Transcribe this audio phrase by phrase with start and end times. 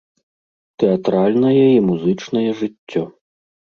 [0.83, 3.03] Тэатральнае і музычнае жыццё.